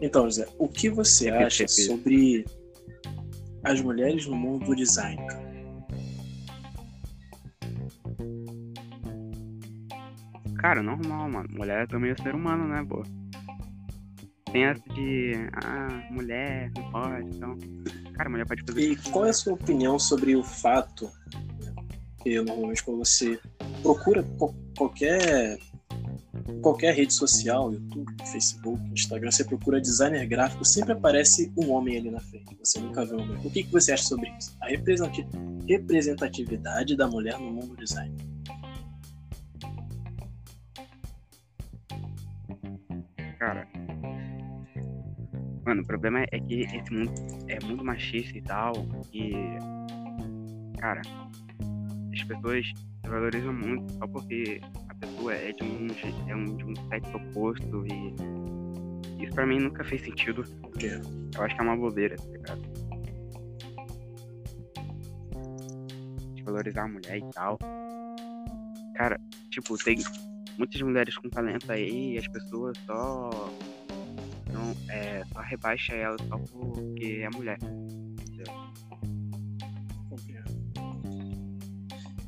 Então, 0.00 0.24
José, 0.24 0.46
o 0.58 0.68
que 0.68 0.90
você 0.90 1.30
acha 1.30 1.66
sobre 1.68 2.44
as 3.64 3.80
mulheres 3.80 4.26
no 4.26 4.36
mundo 4.36 4.66
do 4.66 4.76
design? 4.76 5.20
cara? 10.66 10.82
Normal, 10.82 11.30
mano. 11.30 11.48
Mulher 11.52 11.86
também 11.86 12.10
é 12.10 12.16
ser 12.16 12.34
humano, 12.34 12.66
né, 12.66 12.84
pô? 12.88 13.02
Tem 14.50 14.64
essa 14.64 14.82
de. 14.94 15.32
Ah, 15.64 16.08
mulher, 16.10 16.72
não 16.76 16.90
pode, 16.90 17.36
então. 17.36 17.56
Cara, 18.14 18.30
mulher 18.30 18.46
pode 18.46 18.62
fazer. 18.66 18.80
E 18.80 18.96
qual 18.96 19.26
é 19.26 19.30
a 19.30 19.32
sua 19.32 19.52
opinião 19.54 19.98
sobre 19.98 20.34
o 20.34 20.42
fato 20.42 21.04
né, 21.60 21.74
que 22.22 22.40
normalmente 22.40 22.82
quando 22.82 22.98
você 22.98 23.38
procura 23.82 24.24
qualquer 24.76 25.58
qualquer 26.62 26.94
rede 26.94 27.12
social, 27.12 27.72
YouTube, 27.72 28.12
Facebook, 28.30 28.80
Instagram, 28.92 29.30
você 29.30 29.44
procura 29.44 29.80
designer 29.80 30.26
gráfico, 30.26 30.64
sempre 30.64 30.92
aparece 30.92 31.52
um 31.56 31.70
homem 31.70 31.98
ali 31.98 32.10
na 32.10 32.20
frente. 32.20 32.56
Você 32.62 32.80
nunca 32.80 33.04
vê 33.04 33.14
um 33.14 33.22
homem. 33.22 33.38
O 33.44 33.50
que, 33.50 33.62
que 33.62 33.72
você 33.72 33.92
acha 33.92 34.04
sobre 34.04 34.28
isso? 34.36 34.56
A 34.60 34.66
representati- 34.68 35.26
representatividade 35.68 36.96
da 36.96 37.06
mulher 37.06 37.38
no 37.38 37.52
mundo 37.52 37.68
do 37.68 37.76
design. 37.76 38.16
Cara. 43.38 43.68
Mano, 45.64 45.82
o 45.82 45.86
problema 45.86 46.24
é 46.30 46.40
que 46.40 46.60
esse 46.60 46.92
mundo 46.92 47.12
é 47.48 47.64
muito 47.64 47.84
machista 47.84 48.38
e 48.38 48.42
tal. 48.42 48.72
E. 49.12 49.32
Cara, 50.78 51.02
as 52.12 52.22
pessoas 52.24 52.66
valorizam 53.04 53.52
muito 53.52 53.92
só 53.94 54.06
porque 54.06 54.60
pessoa 55.00 55.34
é 55.34 55.52
de 55.52 55.62
um, 55.62 55.86
é 56.28 56.34
um, 56.34 56.56
de 56.56 56.64
um 56.64 56.74
sexo 56.88 57.16
oposto 57.16 57.86
e. 57.86 59.22
Isso 59.22 59.32
pra 59.34 59.46
mim 59.46 59.58
nunca 59.58 59.84
fez 59.84 60.02
sentido. 60.02 60.44
Porque 60.60 60.86
Eu 61.34 61.42
acho 61.42 61.54
que 61.54 61.60
é 61.60 61.64
uma 61.64 61.76
bobeira, 61.76 62.16
tá 62.16 62.30
ligado? 62.30 62.62
De 66.34 66.42
valorizar 66.42 66.84
a 66.84 66.88
mulher 66.88 67.18
e 67.18 67.30
tal. 67.32 67.58
Cara, 68.94 69.20
tipo, 69.50 69.76
tem 69.82 69.98
muitas 70.58 70.80
mulheres 70.82 71.16
com 71.16 71.28
talento 71.28 71.70
aí 71.70 72.14
e 72.14 72.18
as 72.18 72.28
pessoas 72.28 72.76
só. 72.86 73.30
Não, 74.52 74.74
é, 74.90 75.24
só 75.32 75.40
rebaixa 75.40 75.94
ela 75.94 76.16
só 76.28 76.38
porque 76.38 77.20
é 77.22 77.30
mulher. 77.30 77.58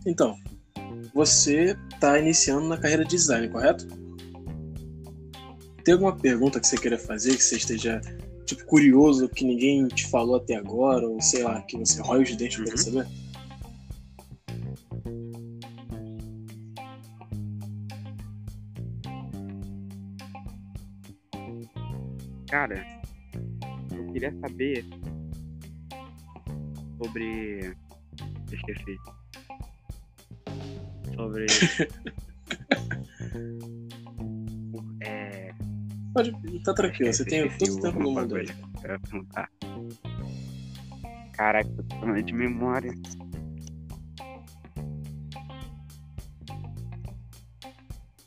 Então, 0.06 0.38
você 1.18 1.76
está 1.92 2.16
iniciando 2.16 2.68
na 2.68 2.76
carreira 2.78 3.02
de 3.04 3.10
design, 3.10 3.48
correto? 3.48 3.88
Tem 5.82 5.94
alguma 5.94 6.16
pergunta 6.16 6.60
que 6.60 6.66
você 6.68 6.78
queira 6.78 6.96
fazer, 6.96 7.36
que 7.36 7.42
você 7.42 7.56
esteja 7.56 8.00
tipo 8.46 8.64
curioso, 8.66 9.28
que 9.28 9.44
ninguém 9.44 9.88
te 9.88 10.06
falou 10.08 10.36
até 10.36 10.54
agora, 10.54 11.08
ou 11.08 11.20
sei 11.20 11.42
lá, 11.42 11.60
que 11.62 11.76
você 11.76 12.00
rói 12.00 12.22
os 12.22 12.36
dentes 12.36 12.58
para 12.58 12.70
Uhum. 12.70 12.76
saber? 12.76 13.06
Cara, 22.48 22.84
eu 23.92 24.12
queria 24.12 24.32
saber 24.40 24.84
sobre. 26.98 27.74
Esqueci. 28.52 28.97
Sobre. 31.28 31.44
é. 35.02 35.52
Pode, 36.14 36.32
tá 36.64 36.72
tranquilo, 36.72 37.12
você 37.12 37.22
tem 37.24 37.44
esqueci 37.46 37.70
todo 37.70 37.78
o 37.78 37.82
tempo 37.82 37.98
no 38.02 38.12
mundo 38.12 38.38
eu 38.38 38.44
ia 38.44 38.54
perguntar. 38.82 39.50
Caraca, 41.34 41.68
eu 41.68 41.84
tô 41.84 41.96
falando 41.96 42.22
de 42.22 42.32
memória. 42.32 42.94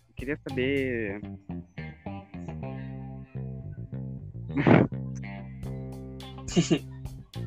Eu 0.07 0.13
queria 0.15 0.37
saber. 0.47 1.19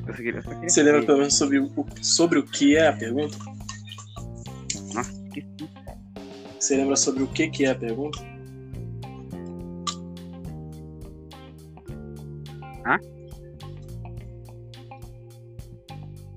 eu 0.05 0.13
queria, 0.15 0.41
só 0.41 0.49
queria 0.49 0.69
Você 0.69 0.83
lembra 0.83 1.05
pelo 1.05 1.19
menos 1.19 1.37
sobre 1.37 1.59
o, 1.59 1.71
sobre 2.01 2.39
o 2.39 2.43
que 2.43 2.75
é 2.75 2.89
a 2.89 2.93
pergunta? 2.93 3.54
Você 6.65 6.77
lembra 6.77 6.95
sobre 6.95 7.21
o 7.21 7.27
que, 7.27 7.47
que 7.47 7.63
é 7.63 7.69
a 7.69 7.75
pergunta? 7.75 8.17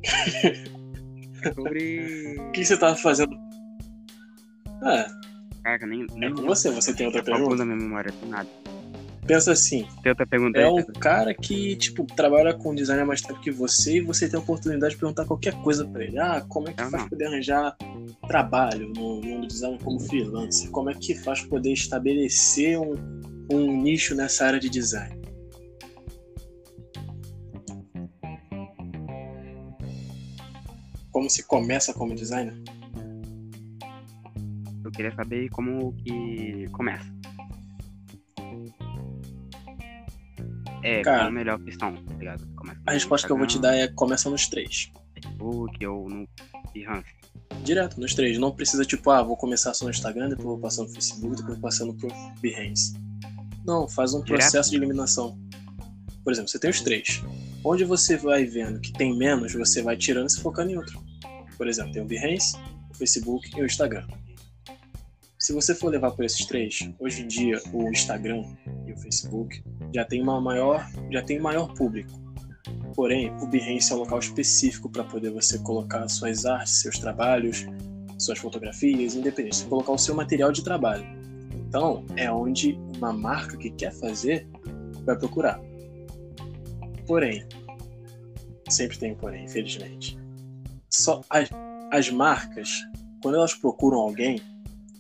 Sobre. 1.55 2.37
O 2.39 2.53
que 2.53 2.65
você 2.65 2.77
tava 2.77 2.97
fazendo? 2.97 3.37
Ah, 4.83 5.07
Caraca, 5.63 5.87
nem. 5.87 6.03
é 6.03 6.15
nem 6.15 6.35
com 6.35 6.43
você, 6.43 6.71
você 6.71 6.95
tem 6.95 7.07
outra 7.07 7.23
pergunta? 7.23 7.57
da 7.57 7.65
minha 7.65 7.77
memória, 7.77 8.13
tem 8.13 8.29
nada. 8.29 8.49
Pensa 9.27 9.53
assim, 9.53 9.87
Tem 10.03 10.11
outra 10.11 10.27
pergunta 10.27 10.59
é 10.59 10.65
aí? 10.65 10.71
um 10.71 10.77
cara? 10.77 11.01
cara 11.01 11.35
que, 11.35 11.77
tipo, 11.77 12.07
trabalha 12.07 12.55
com 12.55 12.75
design 12.75 13.03
há 13.03 13.05
mais 13.07 13.21
tempo 13.21 13.39
que 13.41 13.51
você 13.51 13.99
e 13.99 14.01
você 14.01 14.27
tem 14.27 14.39
a 14.39 14.43
oportunidade 14.43 14.95
de 14.95 15.01
perguntar 15.01 15.27
qualquer 15.27 15.53
coisa 15.63 15.87
pra 15.87 16.03
ele. 16.03 16.19
Ah, 16.19 16.43
como 16.49 16.67
é 16.69 16.73
que 16.73 16.81
Ah, 16.81 16.85
faz 16.85 16.93
não. 16.93 17.01
pra 17.01 17.09
poder 17.11 17.27
arranjar 17.27 17.77
trabalho 18.27 18.89
no 18.89 19.21
mundo 19.21 19.43
do 19.43 19.47
design 19.47 19.79
como 19.83 20.01
freelancer? 20.01 20.71
Como 20.71 20.91
é 20.91 20.95
que 20.95 21.15
faz 21.15 21.43
poder 21.43 21.73
estabelecer 21.73 22.79
um, 22.79 22.95
um 23.51 23.83
nicho 23.83 24.15
nessa 24.15 24.47
área 24.47 24.61
de 24.61 24.69
design? 24.69 25.19
Como 31.11 31.29
se 31.29 31.45
começa 31.47 31.93
como 31.93 32.15
designer? 32.15 32.55
Eu 34.85 34.91
queria 34.93 35.15
saber 35.15 35.49
como 35.51 35.93
que 35.95 36.67
começa. 36.73 37.19
É, 40.83 41.03
Cara, 41.03 41.19
qual 41.19 41.29
a 41.29 41.31
melhor 41.31 41.61
opção, 41.61 41.95
tá 41.95 42.15
ligado? 42.15 42.47
Começa 42.55 42.81
A 42.87 42.93
resposta 42.93 43.27
que 43.27 43.33
eu 43.33 43.37
vou 43.37 43.47
te 43.47 43.57
Instagram, 43.57 43.79
dar 43.79 43.85
é 43.85 43.89
começa 43.89 44.31
nos 44.31 44.49
três. 44.49 44.91
Facebook 45.15 45.87
ou 45.87 46.09
no 46.09 46.29
Behance. 46.73 47.18
Direto, 47.63 48.01
nos 48.01 48.15
três. 48.15 48.39
Não 48.39 48.51
precisa, 48.51 48.85
tipo, 48.85 49.11
ah, 49.11 49.23
vou 49.23 49.37
começar 49.37 49.75
só 49.75 49.85
no 49.85 49.91
Instagram, 49.91 50.31
depois 50.31 50.47
vou 50.47 50.59
passar 50.59 50.83
no 50.83 50.89
Facebook, 50.89 51.37
depois 51.37 51.55
vou 51.55 51.63
passando 51.63 51.95
pro 51.95 52.09
Behance. 52.41 52.95
Não, 53.65 53.89
faz 53.89 54.15
um 54.15 54.23
Direto? 54.23 54.41
processo 54.41 54.71
de 54.71 54.77
eliminação. 54.77 55.39
Por 56.25 56.33
exemplo, 56.33 56.49
você 56.49 56.59
tem 56.59 56.71
os 56.71 56.81
três. 56.81 57.23
Onde 57.65 57.85
você 57.85 58.17
vai 58.17 58.45
vendo 58.45 58.81
que 58.81 58.93
tem 58.93 59.17
menos, 59.17 59.53
você 59.53 59.83
vai 59.83 59.97
tirando 59.97 60.29
e 60.29 60.33
se 60.33 60.41
focando 60.41 60.71
em 60.71 60.77
outro. 60.77 61.03
Por 61.57 61.67
exemplo, 61.67 61.93
tem 61.93 62.03
o 62.03 62.07
Behance, 62.07 62.57
o 62.91 62.95
Facebook 62.95 63.51
e 63.57 63.63
o 63.63 63.67
Instagram. 63.67 64.07
Se 65.39 65.53
você 65.53 65.75
for 65.75 65.89
levar 65.89 66.11
por 66.11 66.25
esses 66.25 66.45
três, 66.45 66.91
hoje 66.99 67.23
em 67.23 67.27
dia 67.27 67.61
o 67.73 67.89
Instagram 67.89 68.45
e 68.87 68.93
o 68.93 68.97
Facebook 68.99 69.63
já 69.95 70.05
tem 70.05 70.21
uma 70.23 70.41
maior, 70.41 70.87
já 71.11 71.23
tem 71.23 71.39
maior 71.39 71.73
público. 71.75 72.13
Porém, 72.95 73.31
o 73.41 73.47
Behance 73.47 73.93
é 73.93 73.95
um 73.95 74.01
local 74.01 74.19
específico 74.19 74.91
para 74.91 75.05
poder 75.05 75.31
você 75.31 75.59
colocar 75.61 76.07
suas 76.09 76.45
artes, 76.45 76.81
seus 76.81 76.99
trabalhos, 76.99 77.67
suas 78.19 78.39
fotografias, 78.39 79.15
independente, 79.15 79.57
você 79.57 79.67
colocar 79.67 79.93
o 79.93 79.99
seu 79.99 80.15
material 80.15 80.51
de 80.51 80.63
trabalho. 80.63 81.07
Então, 81.55 82.05
é 82.17 82.31
onde 82.31 82.79
uma 82.97 83.13
marca 83.13 83.57
que 83.57 83.71
quer 83.71 83.93
fazer 83.93 84.49
vai 85.05 85.17
procurar. 85.17 85.61
Porém, 87.07 87.47
sempre 88.69 88.99
tem 88.99 89.13
um 89.13 89.17
porém, 89.17 89.45
infelizmente. 89.45 90.19
Só 90.91 91.23
as, 91.31 91.49
as 91.93 92.11
marcas, 92.11 92.71
quando 93.23 93.37
elas 93.37 93.55
procuram 93.55 93.99
alguém, 93.99 94.41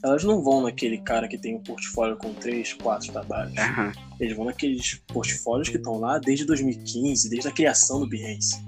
elas 0.02 0.24
não 0.24 0.42
vão 0.42 0.62
naquele 0.62 0.98
cara 0.98 1.26
que 1.26 1.36
tem 1.36 1.56
um 1.56 1.62
portfólio 1.62 2.16
com 2.16 2.32
três, 2.34 2.72
quatro 2.72 3.12
trabalhos. 3.12 3.56
Aham. 3.56 3.92
Eles 4.20 4.36
vão 4.36 4.46
naqueles 4.46 4.94
portfólios 5.06 5.68
que 5.68 5.76
estão 5.76 5.98
lá 5.98 6.18
desde 6.18 6.44
2015, 6.44 7.28
desde 7.28 7.48
a 7.48 7.52
criação 7.52 8.00
do 8.00 8.08
Behance. 8.08 8.62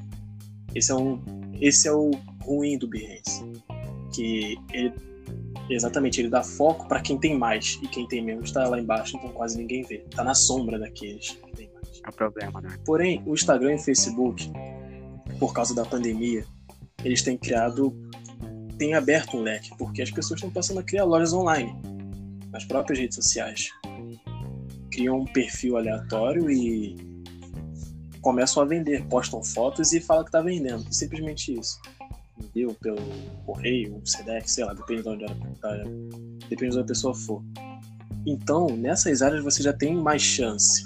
Esse 0.75 0.93
é, 0.93 0.95
um, 0.95 1.21
esse 1.61 1.89
é 1.89 1.93
o 1.93 2.11
ruim 2.43 2.79
do 2.79 2.89
Behance. 2.89 3.45
Que 4.13 4.57
ele, 4.73 4.93
exatamente, 5.69 6.21
ele 6.21 6.29
dá 6.29 6.43
foco 6.43 6.89
para 6.89 7.01
quem 7.01 7.19
tem 7.19 7.37
mais. 7.37 7.79
E 7.83 7.89
quem 7.89 8.07
tem 8.07 8.25
menos 8.25 8.47
está 8.47 8.69
lá 8.69 8.81
embaixo, 8.81 9.17
então 9.17 9.31
quase 9.31 9.57
ninguém 9.57 9.83
vê. 9.83 9.99
Tá 10.15 10.25
na 10.25 10.35
sombra 10.35 10.79
daqueles 10.79 11.31
que 11.31 11.53
tem 11.53 11.71
mais. 11.73 12.01
É 12.05 12.09
o 12.09 12.13
problema, 12.13 12.61
né? 12.61 12.77
Porém, 12.85 13.23
o 13.27 13.35
Instagram 13.35 13.73
e 13.73 13.77
o 13.77 13.79
Facebook, 13.79 14.51
por 15.39 15.53
causa 15.53 15.75
da 15.75 15.85
pandemia, 15.85 16.45
eles 17.05 17.23
têm 17.23 17.37
criado, 17.37 17.97
têm 18.81 18.95
aberto 18.95 19.37
um 19.37 19.43
leque, 19.43 19.71
porque 19.77 20.01
as 20.01 20.11
pessoas 20.11 20.39
estão 20.39 20.51
passando 20.51 20.81
a 20.81 20.83
criar 20.83 21.05
lojas 21.05 21.35
online, 21.35 21.77
nas 22.51 22.65
próprias 22.65 22.99
redes 22.99 23.15
sociais. 23.15 23.69
Criam 24.91 25.21
um 25.21 25.27
perfil 25.27 25.77
aleatório 25.77 26.51
e 26.51 26.97
começam 28.23 28.63
a 28.63 28.67
vender, 28.67 29.05
postam 29.09 29.45
fotos 29.45 29.93
e 29.93 30.01
falam 30.01 30.25
que 30.25 30.31
está 30.31 30.41
vendendo. 30.41 30.91
Simplesmente 30.91 31.59
isso. 31.59 31.79
Enviam 32.43 32.73
pelo 32.73 32.97
correio, 33.45 34.01
Sedex, 34.03 34.53
sei 34.53 34.65
lá, 34.65 34.73
depende 34.73 35.03
de 35.03 35.09
onde, 35.11 35.27
tá- 35.61 35.85
depende 36.49 36.71
de 36.73 36.79
onde 36.79 36.81
a 36.81 36.85
pessoa 36.85 37.15
for. 37.15 37.45
Então, 38.27 38.67
nessas 38.69 39.21
áreas 39.21 39.45
você 39.45 39.63
já 39.63 39.75
tem 39.75 39.95
mais 39.95 40.23
chance 40.23 40.83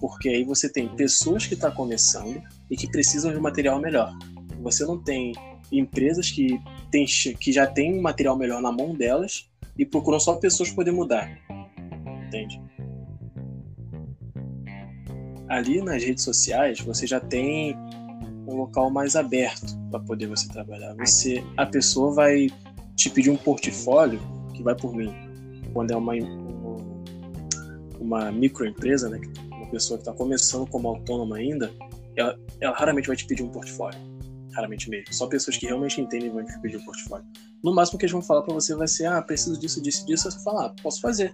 porque 0.00 0.28
aí 0.28 0.44
você 0.44 0.68
tem 0.68 0.88
pessoas 0.88 1.46
que 1.46 1.54
estão 1.54 1.70
começando 1.70 2.42
e 2.68 2.76
que 2.76 2.90
precisam 2.90 3.30
de 3.30 3.38
um 3.38 3.40
material 3.40 3.80
melhor. 3.80 4.12
Você 4.60 4.84
não 4.84 4.98
tem 4.98 5.32
empresas 5.72 6.30
que, 6.30 6.60
tem, 6.90 7.04
que 7.38 7.52
já 7.52 7.66
têm 7.66 7.98
um 7.98 8.02
material 8.02 8.36
melhor 8.36 8.60
na 8.60 8.72
mão 8.72 8.94
delas 8.94 9.48
e 9.78 9.84
procuram 9.84 10.18
só 10.18 10.36
pessoas 10.36 10.70
poder 10.70 10.92
mudar. 10.92 11.30
Entende? 12.26 12.60
Ali 15.48 15.80
nas 15.80 16.02
redes 16.02 16.24
sociais 16.24 16.80
você 16.80 17.06
já 17.06 17.20
tem 17.20 17.76
um 18.46 18.56
local 18.56 18.90
mais 18.90 19.16
aberto 19.16 19.76
para 19.90 20.00
poder 20.00 20.26
você 20.26 20.48
trabalhar. 20.48 20.94
Você, 20.96 21.42
a 21.56 21.66
pessoa 21.66 22.12
vai 22.12 22.48
te 22.94 23.10
pedir 23.10 23.30
um 23.30 23.36
portfólio 23.36 24.20
que 24.54 24.62
vai 24.62 24.74
por 24.74 24.94
mim. 24.94 25.12
Quando 25.72 25.90
é 25.90 25.96
uma, 25.96 26.14
uma 28.00 28.32
microempresa, 28.32 29.08
né, 29.08 29.20
uma 29.50 29.66
pessoa 29.70 29.98
que 29.98 30.02
está 30.02 30.12
começando 30.12 30.66
como 30.68 30.88
autônoma 30.88 31.36
ainda, 31.36 31.70
ela, 32.16 32.38
ela, 32.60 32.74
raramente 32.74 33.08
vai 33.08 33.16
te 33.16 33.26
pedir 33.26 33.42
um 33.42 33.48
portfólio. 33.48 33.98
Raramente 34.56 34.88
mesmo. 34.88 35.12
Só 35.12 35.26
pessoas 35.26 35.58
que 35.58 35.66
realmente 35.66 36.00
entendem 36.00 36.30
vão 36.30 36.42
pedir 36.62 36.78
um 36.78 36.84
portfólio. 36.84 37.26
No 37.62 37.74
máximo 37.74 37.98
que 37.98 38.06
eles 38.06 38.12
vão 38.12 38.22
falar 38.22 38.40
para 38.40 38.54
você 38.54 38.74
vai 38.74 38.88
ser: 38.88 39.04
ah, 39.06 39.20
preciso 39.20 39.60
disso, 39.60 39.82
disso, 39.82 40.06
disso. 40.06 40.30
Você 40.30 40.42
fala: 40.42 40.66
ah, 40.66 40.74
posso 40.82 41.00
fazer. 41.00 41.30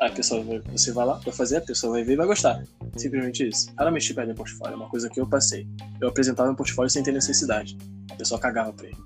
Aí 0.00 0.08
a 0.08 0.12
pessoa 0.12 0.42
vai, 0.42 0.60
você 0.60 0.90
vai 0.90 1.04
lá, 1.04 1.18
vai 1.18 1.34
fazer, 1.34 1.58
a 1.58 1.60
pessoa 1.60 1.92
vai 1.92 2.02
ver 2.02 2.14
e 2.14 2.16
vai 2.16 2.26
gostar. 2.26 2.64
Simplesmente 2.96 3.46
isso. 3.46 3.70
Raramente 3.76 4.06
te 4.06 4.14
pedem 4.14 4.34
portfólio. 4.34 4.72
É 4.72 4.76
uma 4.76 4.88
coisa 4.88 5.10
que 5.10 5.20
eu 5.20 5.28
passei. 5.28 5.68
Eu 6.00 6.08
apresentava 6.08 6.50
um 6.50 6.54
portfólio 6.54 6.90
sem 6.90 7.02
ter 7.02 7.12
necessidade. 7.12 7.76
A 8.10 8.14
pessoa 8.14 8.40
cagava 8.40 8.72
pra 8.72 8.86
ele. 8.86 8.96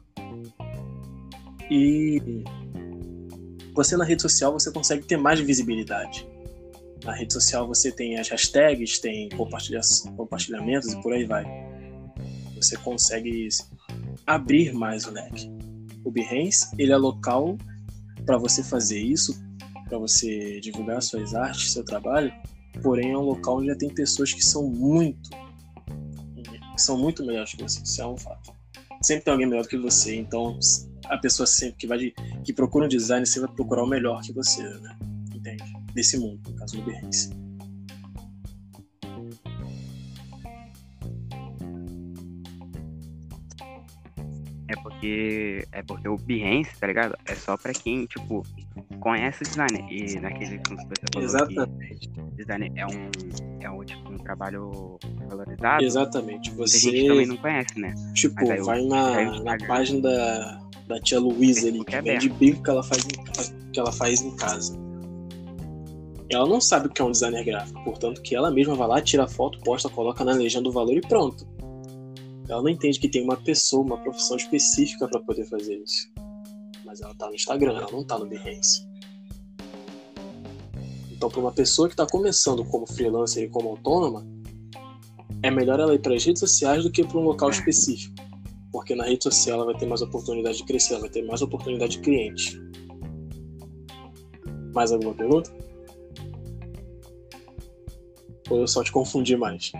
E 1.68 2.44
você 3.74 3.96
na 3.96 4.04
rede 4.04 4.22
social 4.22 4.52
você 4.52 4.70
consegue 4.70 5.04
ter 5.04 5.16
mais 5.16 5.40
visibilidade 5.40 6.26
na 7.06 7.12
rede 7.12 7.32
social 7.32 7.66
você 7.66 7.92
tem 7.92 8.18
as 8.18 8.28
hashtags, 8.28 8.98
tem 8.98 9.28
compartilha 9.30 9.80
compartilhamentos 10.16 10.92
e 10.92 11.00
por 11.00 11.12
aí 11.12 11.24
vai. 11.24 11.44
Você 12.56 12.76
consegue 12.76 13.48
abrir 14.26 14.72
mais 14.72 15.06
o 15.06 15.10
leque. 15.10 15.50
O 16.04 16.10
Behance, 16.10 16.68
ele 16.78 16.92
é 16.92 16.96
local 16.96 17.56
para 18.24 18.38
você 18.38 18.62
fazer 18.62 19.00
isso, 19.00 19.38
para 19.88 19.98
você 19.98 20.60
divulgar 20.60 21.02
suas 21.02 21.34
artes, 21.34 21.72
seu 21.72 21.84
trabalho, 21.84 22.32
porém 22.82 23.12
é 23.12 23.18
um 23.18 23.22
local 23.22 23.58
onde 23.58 23.68
já 23.68 23.76
tem 23.76 23.88
pessoas 23.88 24.32
que 24.32 24.44
são 24.44 24.68
muito 24.68 25.30
que 26.74 26.82
são 26.82 26.98
muito 26.98 27.24
melhores 27.24 27.54
que 27.54 27.62
você, 27.62 27.82
isso 27.82 28.02
é 28.02 28.06
um 28.06 28.18
fato. 28.18 28.52
Sempre 29.00 29.24
tem 29.24 29.32
alguém 29.32 29.46
melhor 29.46 29.62
do 29.62 29.68
que 29.68 29.78
você, 29.78 30.14
então 30.14 30.58
a 31.06 31.16
pessoa 31.16 31.46
sempre 31.46 31.76
que 31.76 31.86
vai 31.86 31.96
de, 31.96 32.14
que 32.44 32.52
procura 32.52 32.84
um 32.84 32.88
design, 32.88 33.24
sempre 33.24 33.46
vai 33.46 33.56
procurar 33.56 33.84
o 33.84 33.86
melhor 33.86 34.20
que 34.20 34.30
você, 34.30 34.62
né? 34.62 34.98
Entende? 35.34 35.76
desse 35.96 36.18
mundo, 36.18 36.38
no 36.50 36.56
caso 36.56 36.76
do 36.76 36.82
Behance. 36.82 37.30
É 44.68 44.74
porque 44.76 45.64
é 45.70 45.82
porque 45.82 46.08
o 46.08 46.16
Behance, 46.16 46.70
tá 46.78 46.86
ligado? 46.86 47.16
É 47.24 47.34
só 47.34 47.56
pra 47.56 47.72
quem, 47.72 48.04
tipo, 48.06 48.42
conhece 49.00 49.42
o 49.42 49.46
design. 49.46 49.86
E 49.90 50.18
naquele 50.18 50.60
como 50.66 50.76
você 50.76 51.24
Exatamente. 51.24 52.08
que 52.08 52.20
design 52.36 52.72
é 52.74 52.86
um, 52.86 53.10
é 53.60 53.70
um, 53.70 53.84
tipo, 53.84 54.12
um 54.12 54.18
trabalho 54.18 54.98
valorizado. 55.28 55.84
Exatamente. 55.84 56.50
Você, 56.52 56.78
gente 56.78 57.06
também 57.06 57.26
não 57.26 57.36
conhece, 57.36 57.78
né? 57.78 57.94
tipo, 58.12 58.50
aí 58.50 58.60
vai 58.60 58.82
na, 58.84 59.14
na 59.14 59.36
Instagram. 59.36 59.66
página 59.66 60.00
da, 60.00 60.62
da 60.88 61.00
tia 61.00 61.20
Luísa 61.20 61.68
ali, 61.68 61.84
que 61.84 61.94
é 61.94 62.02
vende 62.02 62.28
bico 62.28 62.62
que 62.62 62.70
ela, 62.70 62.82
faz 62.82 63.04
em, 63.04 63.70
que 63.72 63.78
ela 63.78 63.92
faz 63.92 64.20
em 64.20 64.34
casa. 64.36 64.76
Ela 66.28 66.48
não 66.48 66.60
sabe 66.60 66.88
o 66.88 66.90
que 66.90 67.00
é 67.00 67.04
um 67.04 67.12
designer 67.12 67.44
gráfico, 67.44 67.84
portanto 67.84 68.20
que 68.20 68.34
ela 68.34 68.50
mesma 68.50 68.74
vai 68.74 68.88
lá, 68.88 69.00
tira 69.00 69.24
a 69.24 69.28
foto, 69.28 69.60
posta, 69.60 69.88
coloca 69.88 70.24
na 70.24 70.32
legenda 70.32 70.68
o 70.68 70.72
valor 70.72 70.96
e 70.96 71.00
pronto. 71.00 71.46
Ela 72.48 72.62
não 72.62 72.68
entende 72.68 72.98
que 72.98 73.08
tem 73.08 73.22
uma 73.22 73.36
pessoa, 73.36 73.84
uma 73.84 73.98
profissão 73.98 74.36
específica 74.36 75.08
para 75.08 75.20
poder 75.20 75.44
fazer 75.46 75.76
isso. 75.76 76.08
Mas 76.84 77.00
ela 77.00 77.14
tá 77.14 77.28
no 77.28 77.34
Instagram, 77.34 77.76
ela 77.76 77.90
não 77.90 78.04
tá 78.04 78.18
no 78.18 78.26
Behance. 78.26 78.86
Então, 81.10 81.28
para 81.28 81.40
uma 81.40 81.52
pessoa 81.52 81.88
que 81.88 81.94
está 81.94 82.06
começando 82.06 82.64
como 82.64 82.86
freelancer 82.86 83.44
e 83.44 83.48
como 83.48 83.70
autônoma, 83.70 84.26
é 85.42 85.50
melhor 85.50 85.80
ela 85.80 85.94
ir 85.94 86.00
para 86.00 86.14
as 86.14 86.24
redes 86.24 86.40
sociais 86.40 86.84
do 86.84 86.90
que 86.90 87.04
para 87.04 87.18
um 87.18 87.22
local 87.22 87.50
específico. 87.50 88.14
Porque 88.70 88.94
na 88.94 89.04
rede 89.04 89.24
social 89.24 89.56
ela 89.56 89.72
vai 89.72 89.78
ter 89.78 89.86
mais 89.86 90.02
oportunidade 90.02 90.58
de 90.58 90.64
crescer, 90.64 90.92
ela 90.92 91.00
vai 91.00 91.10
ter 91.10 91.22
mais 91.22 91.40
oportunidade 91.42 91.92
de 91.92 92.00
cliente. 92.00 92.60
Mais 94.74 94.92
alguma 94.92 95.14
pergunta? 95.14 95.50
Ou 98.50 98.58
eu 98.58 98.68
só 98.68 98.84
te 98.84 98.92
confundi 98.92 99.36
mais? 99.36 99.72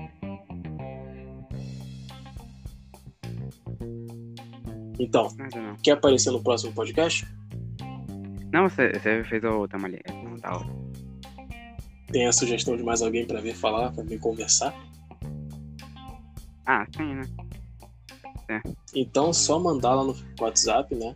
Então, 4.99 5.29
não. 5.39 5.77
quer 5.83 5.93
aparecer 5.93 6.31
no 6.31 6.43
próximo 6.43 6.73
podcast? 6.73 7.27
Não, 8.53 8.69
você, 8.69 8.93
você 8.93 9.25
fez 9.25 9.45
o 9.45 9.69
Tamali. 9.69 10.01
Não, 10.25 10.37
tá 10.37 10.57
ótimo. 10.57 10.87
Tem 12.11 12.27
a 12.27 12.33
sugestão 12.33 12.77
de 12.77 12.83
mais 12.83 13.03
alguém 13.03 13.27
para 13.27 13.41
vir 13.41 13.55
falar, 13.55 13.93
para 13.93 14.05
vir 14.05 14.19
conversar? 14.19 14.75
Ah, 16.65 16.87
sim, 16.97 17.15
né? 17.15 17.23
Então, 18.95 19.33
só 19.33 19.59
mandar 19.59 19.95
lá 19.95 20.05
no 20.05 20.17
WhatsApp, 20.41 20.95
né? 20.95 21.15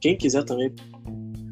Quem 0.00 0.16
quiser 0.16 0.44
também. 0.44 0.74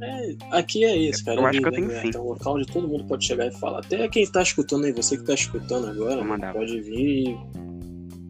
É, 0.02 0.36
aqui 0.50 0.84
é 0.84 0.94
isso, 0.96 1.24
cara. 1.24 1.40
Eu 1.40 1.46
é 1.46 1.50
acho 1.50 1.60
que 1.60 1.66
eu 1.66 1.72
tenho 1.72 1.88
né? 1.88 2.02
sim. 2.02 2.10
É 2.14 2.18
um 2.18 2.28
local 2.28 2.56
onde 2.56 2.66
todo 2.66 2.88
mundo 2.88 3.04
pode 3.06 3.24
chegar 3.24 3.46
e 3.46 3.52
falar. 3.52 3.78
Até 3.78 4.06
quem 4.08 4.26
tá 4.26 4.42
escutando 4.42 4.84
aí, 4.84 4.92
você 4.92 5.16
que 5.16 5.24
tá 5.24 5.34
escutando 5.34 5.88
agora, 5.88 6.52
pode 6.52 6.80
vir 6.80 7.30
e 7.30 7.38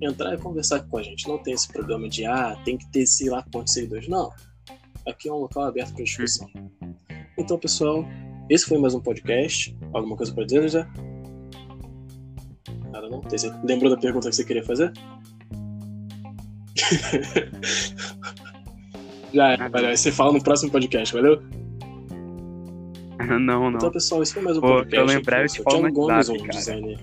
entrar 0.01 0.35
e 0.35 0.39
conversar 0.39 0.81
com 0.81 0.99
a 0.99 1.03
gente. 1.03 1.29
Não 1.29 1.39
tem 1.39 1.55
esse 1.55 1.69
problema 1.69 2.09
de, 2.09 2.25
ah, 2.25 2.57
tem 2.65 2.77
que 2.77 2.87
ter 2.91 3.07
sei 3.07 3.29
lá 3.31 3.45
quantos 3.53 3.73
seguidores. 3.73 4.09
Não. 4.09 4.33
Aqui 5.07 5.29
é 5.29 5.33
um 5.33 5.39
local 5.39 5.65
aberto 5.65 5.95
para 5.95 6.05
discussão. 6.05 6.49
Então, 7.39 7.59
pessoal, 7.59 8.05
esse 8.51 8.67
foi 8.67 8.79
mais 8.79 8.95
um 8.95 9.01
podcast. 9.01 9.77
Alguma 9.93 10.17
coisa 10.17 10.33
para 10.33 10.45
dizer, 10.45 10.69
já? 10.69 10.89
Nada 12.91 13.09
não? 13.09 13.21
Você 13.23 13.53
lembrou 13.65 13.91
da 13.91 13.97
pergunta 13.97 14.29
que 14.29 14.37
você 14.37 14.45
queria 14.45 14.65
fazer? 14.65 14.93
Já 19.33 19.53
é, 19.53 19.69
valeu. 19.69 19.97
Você 19.97 20.13
fala 20.13 20.33
no 20.33 20.43
próximo 20.43 20.71
podcast, 20.71 21.15
valeu? 21.15 21.43
não, 23.41 23.71
não. 23.71 23.77
Então, 23.77 23.91
pessoal, 23.91 24.23
esse 24.23 24.33
foi 24.33 24.43
mais 24.43 24.57
um 24.57 24.61
podcast. 24.61 24.97
eu 24.97 25.05
lembrar, 25.05 25.43
eu 25.43 25.49
te 25.49 25.63
falo 25.63 25.83
no 25.83 25.93
Gomes, 25.93 26.29
um 26.29 26.37
designer 26.49 26.99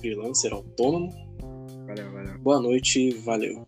freelancer 0.00 0.52
autônomo. 0.52 1.10
Valeu, 1.92 2.10
valeu. 2.10 2.38
Boa 2.38 2.58
noite, 2.58 3.10
valeu. 3.22 3.66